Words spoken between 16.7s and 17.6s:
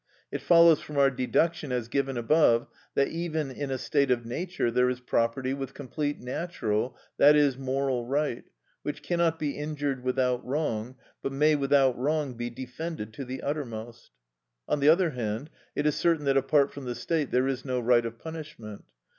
from the state there